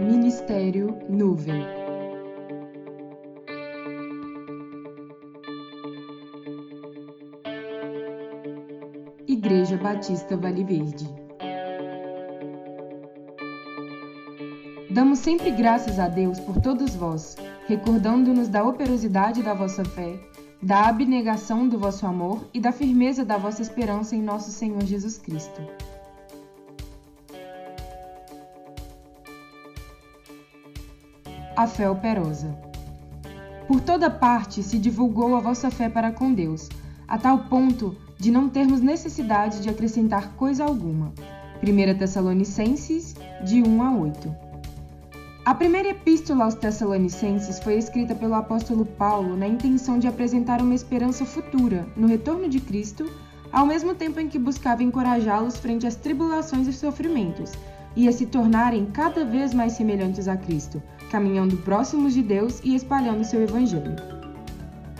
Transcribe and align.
Ministério 0.00 0.98
Nuvem. 1.08 1.64
Igreja 9.26 9.78
Batista 9.78 10.36
Vale 10.36 10.64
Verde. 10.64 11.08
Damos 14.90 15.18
sempre 15.20 15.50
graças 15.50 15.98
a 15.98 16.08
Deus 16.08 16.38
por 16.40 16.60
todos 16.60 16.94
vós, 16.94 17.36
recordando-nos 17.66 18.48
da 18.48 18.62
operosidade 18.64 19.42
da 19.42 19.54
vossa 19.54 19.84
fé, 19.84 20.18
da 20.62 20.88
abnegação 20.88 21.66
do 21.66 21.78
vosso 21.78 22.06
amor 22.06 22.44
e 22.52 22.60
da 22.60 22.70
firmeza 22.70 23.24
da 23.24 23.38
vossa 23.38 23.62
esperança 23.62 24.14
em 24.14 24.22
nosso 24.22 24.50
Senhor 24.50 24.82
Jesus 24.84 25.16
Cristo. 25.16 25.62
A 31.56 31.66
fé 31.66 31.88
operosa. 31.88 32.54
Por 33.66 33.80
toda 33.80 34.10
parte 34.10 34.62
se 34.62 34.76
divulgou 34.76 35.34
a 35.34 35.40
vossa 35.40 35.70
fé 35.70 35.88
para 35.88 36.12
com 36.12 36.34
Deus, 36.34 36.68
a 37.08 37.16
tal 37.16 37.44
ponto 37.44 37.96
de 38.18 38.30
não 38.30 38.46
termos 38.46 38.82
necessidade 38.82 39.62
de 39.62 39.70
acrescentar 39.70 40.34
coisa 40.34 40.64
alguma. 40.64 41.14
1 41.62 41.98
Tessalonicenses, 41.98 43.16
de 43.42 43.62
1 43.62 43.82
a 43.82 43.96
8. 43.96 44.36
A 45.46 45.54
primeira 45.54 45.88
epístola 45.88 46.44
aos 46.44 46.54
Tessalonicenses 46.54 47.58
foi 47.58 47.78
escrita 47.78 48.14
pelo 48.14 48.34
apóstolo 48.34 48.84
Paulo 48.84 49.34
na 49.34 49.48
intenção 49.48 49.98
de 49.98 50.06
apresentar 50.06 50.60
uma 50.60 50.74
esperança 50.74 51.24
futura 51.24 51.86
no 51.96 52.06
retorno 52.06 52.50
de 52.50 52.60
Cristo, 52.60 53.10
ao 53.50 53.64
mesmo 53.64 53.94
tempo 53.94 54.20
em 54.20 54.28
que 54.28 54.38
buscava 54.38 54.82
encorajá-los 54.82 55.56
frente 55.56 55.86
às 55.86 55.96
tribulações 55.96 56.66
e 56.66 56.72
sofrimentos, 56.74 57.52
e 57.96 58.06
a 58.06 58.12
se 58.12 58.26
tornarem 58.26 58.86
cada 58.86 59.24
vez 59.24 59.54
mais 59.54 59.72
semelhantes 59.72 60.28
a 60.28 60.36
Cristo, 60.36 60.82
caminhando 61.10 61.56
próximos 61.56 62.12
de 62.12 62.22
Deus 62.22 62.60
e 62.62 62.74
espalhando 62.74 63.24
seu 63.24 63.42
evangelho. 63.42 63.96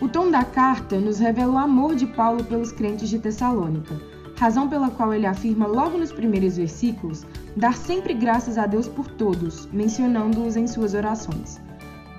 O 0.00 0.08
tom 0.08 0.30
da 0.30 0.44
carta 0.44 0.98
nos 0.98 1.18
revela 1.18 1.52
o 1.52 1.58
amor 1.58 1.94
de 1.94 2.06
Paulo 2.06 2.42
pelos 2.42 2.72
crentes 2.72 3.08
de 3.08 3.18
Tessalônica, 3.18 3.94
razão 4.36 4.68
pela 4.68 4.90
qual 4.90 5.14
ele 5.14 5.26
afirma 5.26 5.66
logo 5.66 5.98
nos 5.98 6.10
primeiros 6.10 6.56
versículos 6.56 7.24
dar 7.54 7.76
sempre 7.76 8.14
graças 8.14 8.56
a 8.56 8.66
Deus 8.66 8.88
por 8.88 9.06
todos, 9.06 9.68
mencionando-os 9.72 10.56
em 10.56 10.66
suas 10.66 10.94
orações. 10.94 11.60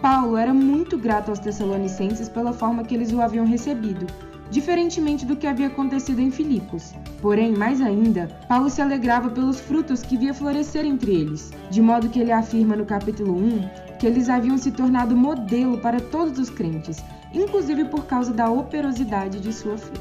Paulo 0.01 0.37
era 0.37 0.53
muito 0.53 0.97
grato 0.97 1.29
aos 1.29 1.39
Tessalonicenses 1.39 2.29
pela 2.29 2.53
forma 2.53 2.83
que 2.83 2.95
eles 2.95 3.11
o 3.11 3.21
haviam 3.21 3.45
recebido, 3.45 4.05
diferentemente 4.51 5.25
do 5.25 5.35
que 5.35 5.47
havia 5.47 5.67
acontecido 5.67 6.19
em 6.19 6.29
Filipos. 6.29 6.93
Porém, 7.21 7.53
mais 7.53 7.81
ainda, 7.81 8.27
Paulo 8.47 8.69
se 8.69 8.81
alegrava 8.81 9.29
pelos 9.29 9.59
frutos 9.59 10.03
que 10.03 10.17
via 10.17 10.33
florescer 10.33 10.85
entre 10.85 11.15
eles, 11.15 11.51
de 11.71 11.81
modo 11.81 12.09
que 12.09 12.19
ele 12.19 12.31
afirma 12.31 12.75
no 12.75 12.85
capítulo 12.85 13.33
1 13.35 13.91
que 14.01 14.07
eles 14.07 14.29
haviam 14.29 14.57
se 14.57 14.71
tornado 14.71 15.15
modelo 15.15 15.77
para 15.77 15.99
todos 15.99 16.39
os 16.39 16.49
crentes, 16.49 17.03
inclusive 17.31 17.85
por 17.85 18.07
causa 18.07 18.33
da 18.33 18.49
operosidade 18.49 19.39
de 19.39 19.53
sua 19.53 19.77
fé. 19.77 19.93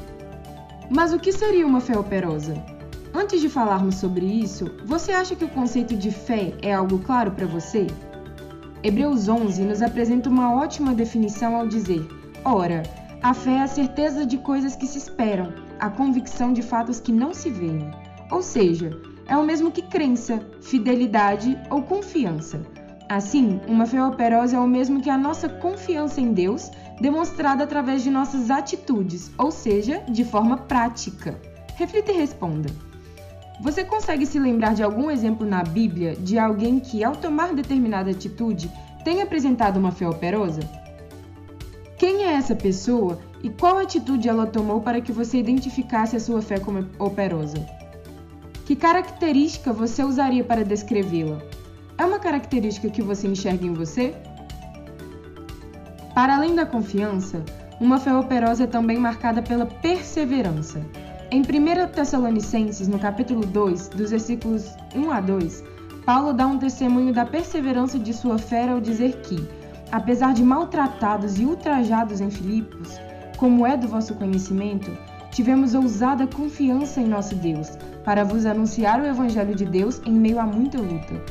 Mas 0.89 1.13
o 1.13 1.19
que 1.19 1.31
seria 1.31 1.67
uma 1.67 1.79
fé 1.79 1.95
operosa? 1.95 2.55
Antes 3.13 3.39
de 3.39 3.47
falarmos 3.47 3.95
sobre 3.95 4.25
isso, 4.25 4.71
você 4.85 5.11
acha 5.11 5.35
que 5.35 5.45
o 5.45 5.49
conceito 5.49 5.95
de 5.95 6.09
fé 6.09 6.51
é 6.63 6.73
algo 6.73 6.97
claro 6.97 7.29
para 7.29 7.45
você? 7.45 7.85
Hebreus 8.81 9.27
11 9.27 9.61
nos 9.65 9.83
apresenta 9.83 10.29
uma 10.29 10.51
ótima 10.55 10.95
definição 10.95 11.55
ao 11.55 11.67
dizer: 11.67 12.03
Ora, 12.43 12.81
a 13.21 13.35
fé 13.35 13.57
é 13.57 13.61
a 13.61 13.67
certeza 13.67 14.25
de 14.25 14.37
coisas 14.39 14.75
que 14.75 14.87
se 14.87 14.97
esperam, 14.97 15.53
a 15.79 15.89
convicção 15.89 16.51
de 16.51 16.63
fatos 16.63 16.99
que 16.99 17.11
não 17.11 17.33
se 17.33 17.51
veem. 17.51 17.91
Ou 18.31 18.41
seja, 18.41 18.99
é 19.27 19.37
o 19.37 19.43
mesmo 19.43 19.71
que 19.71 19.83
crença, 19.83 20.41
fidelidade 20.61 21.55
ou 21.69 21.83
confiança. 21.83 22.61
Assim, 23.07 23.59
uma 23.67 23.85
fé 23.85 24.03
operosa 24.03 24.57
é 24.57 24.59
o 24.59 24.67
mesmo 24.67 25.01
que 25.01 25.09
a 25.09 25.17
nossa 25.17 25.47
confiança 25.47 26.19
em 26.19 26.33
Deus, 26.33 26.71
demonstrada 26.99 27.63
através 27.63 28.01
de 28.01 28.09
nossas 28.09 28.49
atitudes, 28.49 29.31
ou 29.37 29.51
seja, 29.51 30.01
de 30.09 30.23
forma 30.23 30.57
prática. 30.57 31.39
Reflita 31.75 32.11
e 32.11 32.17
responda. 32.17 32.69
Você 33.61 33.83
consegue 33.83 34.25
se 34.25 34.39
lembrar 34.39 34.73
de 34.73 34.81
algum 34.81 35.11
exemplo 35.11 35.45
na 35.45 35.61
Bíblia 35.61 36.15
de 36.15 36.39
alguém 36.39 36.79
que, 36.79 37.03
ao 37.03 37.15
tomar 37.15 37.53
determinada 37.53 38.09
atitude, 38.09 38.71
tenha 39.03 39.23
apresentado 39.23 39.77
uma 39.77 39.91
fé 39.91 40.07
operosa? 40.07 40.80
Quem 42.01 42.23
é 42.23 42.33
essa 42.33 42.55
pessoa 42.55 43.19
e 43.43 43.49
qual 43.51 43.77
atitude 43.77 44.27
ela 44.27 44.47
tomou 44.47 44.81
para 44.81 44.99
que 45.01 45.11
você 45.11 45.37
identificasse 45.37 46.15
a 46.15 46.19
sua 46.19 46.41
fé 46.41 46.57
como 46.57 46.83
operosa? 46.97 47.63
Que 48.65 48.75
característica 48.75 49.71
você 49.71 50.03
usaria 50.03 50.43
para 50.43 50.65
descrevê-la? 50.65 51.37
É 51.99 52.03
uma 52.03 52.17
característica 52.17 52.89
que 52.89 53.03
você 53.03 53.27
enxerga 53.27 53.67
em 53.67 53.73
você? 53.75 54.15
Para 56.15 56.37
além 56.37 56.55
da 56.55 56.65
confiança, 56.65 57.45
uma 57.79 57.99
fé 57.99 58.11
operosa 58.15 58.63
é 58.63 58.67
também 58.67 58.97
marcada 58.97 59.43
pela 59.43 59.67
perseverança. 59.67 60.83
Em 61.29 61.41
1 61.41 61.87
Tessalonicenses, 61.93 62.87
no 62.87 62.97
capítulo 62.97 63.45
2, 63.45 63.89
dos 63.89 64.09
versículos 64.09 64.65
1 64.95 65.11
a 65.11 65.21
2, 65.21 65.63
Paulo 66.03 66.33
dá 66.33 66.47
um 66.47 66.57
testemunho 66.57 67.13
da 67.13 67.27
perseverança 67.27 67.99
de 67.99 68.11
sua 68.11 68.39
fé 68.39 68.69
ao 68.69 68.81
dizer 68.81 69.21
que, 69.21 69.60
apesar 69.91 70.33
de 70.33 70.43
maltratados 70.43 71.39
e 71.39 71.45
ultrajados 71.45 72.21
em 72.21 72.29
Filipos, 72.29 72.99
como 73.37 73.65
é 73.65 73.75
do 73.75 73.87
vosso 73.87 74.15
conhecimento, 74.15 74.91
tivemos 75.31 75.73
ousada 75.73 76.27
confiança 76.27 77.01
em 77.01 77.07
nosso 77.07 77.35
Deus, 77.35 77.77
para 78.03 78.23
vos 78.23 78.45
anunciar 78.45 79.01
o 79.01 79.05
Evangelho 79.05 79.55
de 79.55 79.65
Deus 79.65 80.01
em 80.05 80.13
meio 80.13 80.39
a 80.39 80.45
muita 80.45 80.77
luta. 80.79 81.21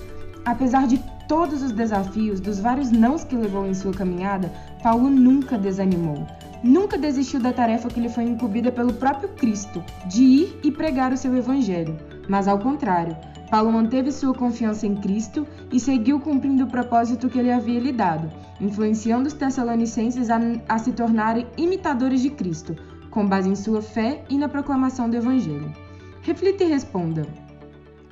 Apesar 0.44 0.87
de 0.87 0.98
todos 1.28 1.62
os 1.62 1.72
desafios, 1.72 2.41
dos 2.41 2.59
vários 2.59 2.91
nãos 2.91 3.22
que 3.25 3.37
levou 3.37 3.66
em 3.66 3.75
sua 3.75 3.93
caminhada, 3.93 4.50
Paulo 4.82 5.09
nunca 5.09 5.56
desanimou. 5.56 6.27
Nunca 6.62 6.98
desistiu 6.98 7.41
da 7.41 7.53
tarefa 7.53 7.88
que 7.88 8.00
lhe 8.00 8.09
foi 8.09 8.25
incumbida 8.25 8.71
pelo 8.72 8.92
próprio 8.92 9.28
Cristo, 9.31 9.82
de 10.06 10.22
ir 10.22 10.60
e 10.62 10.71
pregar 10.71 11.12
o 11.12 11.16
seu 11.16 11.34
Evangelho. 11.37 11.97
Mas, 12.28 12.48
ao 12.48 12.59
contrário, 12.59 13.16
Paulo 13.50 13.72
manteve 13.72 14.12
sua 14.12 14.33
confiança 14.33 14.87
em 14.87 14.94
Cristo 14.94 15.44
e 15.72 15.81
seguiu 15.81 16.21
cumprindo 16.21 16.65
o 16.65 16.71
propósito 16.71 17.28
que 17.28 17.37
ele 17.37 17.50
havia 17.50 17.81
lhe 17.81 17.91
dado, 17.91 18.31
influenciando 18.61 19.27
os 19.27 19.34
Tessalonicenses 19.34 20.31
a, 20.31 20.38
a, 20.69 20.78
se 20.78 20.93
tornarem 20.93 21.49
imitadores 21.56 22.22
de 22.22 22.31
Cristo, 22.31 22.77
com 23.10 23.27
base 23.27 23.49
em 23.49 23.56
sua 23.56 23.83
fé 23.83 24.25
e 24.31 24.39
na 24.39 24.49
proclamação 24.49 25.10
do 25.10 25.16
Evangelho. 25.16 25.75
Reflita 26.22 26.62
e 26.62 26.69
responda: 26.69 27.27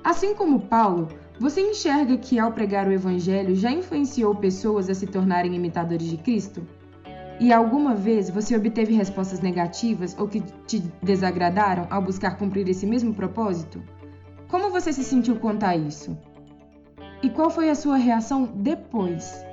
Assim 0.02 0.34
como 0.34 0.62
Paulo, 0.62 1.06
você 1.38 1.60
enxerga 1.60 2.16
que 2.16 2.36
ao 2.36 2.50
pregar 2.50 2.88
o 2.88 2.92
Evangelho 2.92 3.54
já 3.54 3.70
influenciou 3.70 4.34
pessoas 4.34 4.90
a 4.90 4.94
se 4.94 5.06
tornarem 5.06 5.54
imitadores 5.54 6.08
de 6.08 6.16
Cristo? 6.16 6.66
E 7.38 7.52
alguma 7.52 7.94
vez 7.94 8.28
você 8.28 8.56
obteve 8.56 8.92
respostas 8.92 9.38
negativas 9.38 10.16
ou 10.18 10.26
que 10.26 10.42
te 10.66 10.80
desagradaram 11.00 11.86
ao 11.88 12.02
buscar 12.02 12.36
cumprir 12.36 12.68
esse 12.68 12.84
mesmo 12.84 13.14
propósito? 13.14 13.80
Como 14.48 14.70
você 14.70 14.94
se 14.94 15.04
sentiu 15.04 15.38
a 15.62 15.76
isso? 15.76 16.16
E 17.22 17.28
qual 17.28 17.50
foi 17.50 17.68
a 17.68 17.74
sua 17.74 17.98
reação 17.98 18.46
depois? 18.46 19.44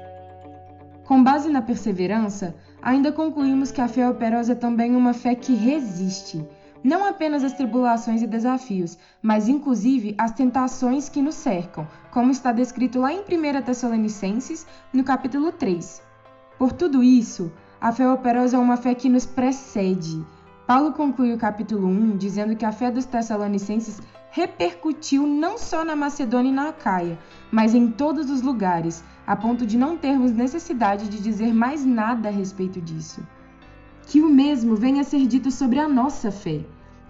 Com 1.03 1.21
base 1.21 1.49
na 1.49 1.61
perseverança, 1.61 2.55
ainda 2.81 3.11
concluímos 3.11 3.71
que 3.71 3.81
a 3.81 3.89
fé 3.89 4.07
operosa 4.09 4.53
é 4.53 4.55
também 4.55 4.95
uma 4.95 5.13
fé 5.13 5.35
que 5.35 5.53
resiste, 5.53 6.47
não 6.81 7.05
apenas 7.05 7.43
às 7.43 7.51
tribulações 7.51 8.21
e 8.21 8.27
desafios, 8.27 8.97
mas 9.21 9.49
inclusive 9.49 10.15
às 10.17 10.31
tentações 10.31 11.09
que 11.09 11.21
nos 11.21 11.35
cercam, 11.35 11.85
como 12.09 12.31
está 12.31 12.53
descrito 12.53 12.99
lá 12.99 13.11
em 13.11 13.19
1 13.19 13.63
Tessalonicenses, 13.63 14.65
no 14.93 15.03
capítulo 15.03 15.51
3. 15.51 16.01
Por 16.57 16.71
tudo 16.71 17.03
isso, 17.03 17.51
a 17.81 17.91
fé 17.91 18.09
operosa 18.09 18.55
é 18.55 18.59
uma 18.59 18.77
fé 18.77 18.95
que 18.95 19.09
nos 19.09 19.25
precede. 19.25 20.23
Paulo 20.67 20.93
conclui 20.93 21.31
o 21.31 21.37
capítulo 21.37 21.87
1 21.87 22.17
dizendo 22.17 22.55
que 22.55 22.65
a 22.65 22.71
fé 22.71 22.89
dos 22.89 23.05
Tessalonicenses 23.05 24.01
repercutiu 24.31 25.27
não 25.27 25.59
só 25.59 25.85
na 25.85 25.95
Macedônia 25.95 26.49
e 26.49 26.53
na 26.53 26.69
Acaia, 26.69 27.19
mas 27.51 27.75
em 27.75 27.91
todos 27.91 28.31
os 28.31 28.41
lugares, 28.41 29.03
a 29.27 29.35
ponto 29.35 29.63
de 29.63 29.77
não 29.77 29.95
termos 29.95 30.31
necessidade 30.31 31.07
de 31.07 31.21
dizer 31.21 31.53
mais 31.53 31.85
nada 31.85 32.29
a 32.29 32.31
respeito 32.31 32.81
disso. 32.81 33.21
Que 34.07 34.21
o 34.21 34.27
mesmo 34.27 34.75
venha 34.75 35.01
a 35.01 35.03
ser 35.03 35.27
dito 35.27 35.51
sobre 35.51 35.77
a 35.77 35.87
nossa 35.87 36.31
fé. 36.31 36.65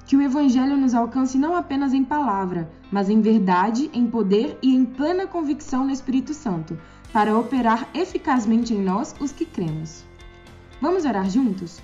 Que 0.06 0.18
o 0.18 0.21
Evangelho 0.21 0.75
nos 0.75 0.94
alcance 0.94 1.38
não 1.38 1.56
apenas 1.56 1.94
em 1.94 2.03
palavra, 2.03 2.69
mas 2.91 3.09
em 3.09 3.21
verdade, 3.21 3.89
em 3.94 4.06
poder 4.06 4.59
e 4.62 4.75
em 4.75 4.83
plena 4.83 5.25
convicção 5.27 5.85
no 5.85 5.91
Espírito 5.91 6.33
Santo, 6.33 6.77
para 7.13 7.38
operar 7.38 7.88
eficazmente 7.94 8.74
em 8.74 8.81
nós 8.83 9.15
os 9.19 9.31
que 9.31 9.45
cremos. 9.45 10.03
Vamos 10.81 11.06
orar 11.06 11.29
juntos? 11.29 11.81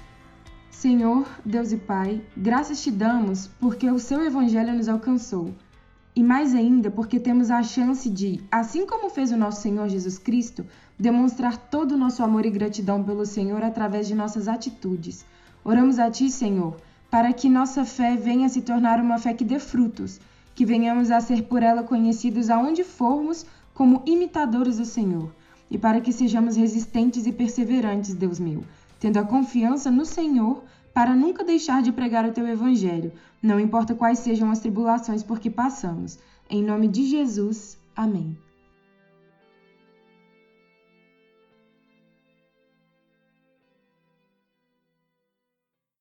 Senhor, 0.81 1.27
Deus 1.45 1.71
e 1.71 1.77
Pai, 1.77 2.23
graças 2.35 2.81
te 2.81 2.89
damos 2.89 3.45
porque 3.59 3.87
o 3.91 3.99
seu 3.99 4.19
evangelho 4.25 4.73
nos 4.73 4.89
alcançou. 4.89 5.53
E 6.15 6.23
mais 6.23 6.55
ainda 6.55 6.89
porque 6.89 7.19
temos 7.19 7.51
a 7.51 7.61
chance 7.61 8.09
de, 8.09 8.41
assim 8.51 8.87
como 8.87 9.11
fez 9.11 9.31
o 9.31 9.37
nosso 9.37 9.61
Senhor 9.61 9.87
Jesus 9.87 10.17
Cristo, 10.17 10.65
demonstrar 10.97 11.55
todo 11.55 11.91
o 11.91 11.97
nosso 11.99 12.23
amor 12.23 12.47
e 12.47 12.49
gratidão 12.49 13.03
pelo 13.03 13.27
Senhor 13.27 13.63
através 13.63 14.07
de 14.07 14.15
nossas 14.15 14.47
atitudes. 14.47 15.23
Oramos 15.63 15.99
a 15.99 16.09
ti, 16.09 16.31
Senhor, 16.31 16.75
para 17.11 17.31
que 17.31 17.47
nossa 17.47 17.85
fé 17.85 18.15
venha 18.15 18.49
se 18.49 18.63
tornar 18.63 18.99
uma 18.99 19.19
fé 19.19 19.35
que 19.35 19.45
dê 19.45 19.59
frutos, 19.59 20.19
que 20.55 20.65
venhamos 20.65 21.11
a 21.11 21.21
ser 21.21 21.43
por 21.43 21.61
ela 21.61 21.83
conhecidos 21.83 22.49
aonde 22.49 22.83
formos 22.83 23.45
como 23.71 24.01
imitadores 24.07 24.77
do 24.79 24.85
Senhor, 24.85 25.31
e 25.69 25.77
para 25.77 26.01
que 26.01 26.11
sejamos 26.11 26.55
resistentes 26.55 27.27
e 27.27 27.31
perseverantes, 27.31 28.15
Deus 28.15 28.39
meu, 28.39 28.63
tendo 29.01 29.17
a 29.17 29.25
confiança 29.25 29.89
no 29.89 30.05
Senhor 30.05 30.63
para 30.93 31.15
nunca 31.15 31.43
deixar 31.43 31.81
de 31.81 31.91
pregar 31.91 32.23
o 32.23 32.31
teu 32.31 32.47
evangelho, 32.47 33.11
não 33.41 33.59
importa 33.59 33.95
quais 33.95 34.19
sejam 34.19 34.51
as 34.51 34.59
tribulações 34.59 35.23
por 35.23 35.39
que 35.39 35.49
passamos. 35.49 36.19
Em 36.47 36.63
nome 36.63 36.87
de 36.87 37.07
Jesus. 37.07 37.79
Amém. 37.95 38.37